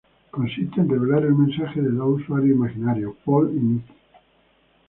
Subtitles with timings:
[0.31, 3.83] Consiste en revelar el mensaje de dos usuarios imaginarios Paul y Nick.